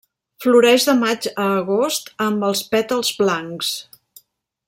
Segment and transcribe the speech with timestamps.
[0.43, 3.73] Floreix de maig a agost amb els pètals blancs.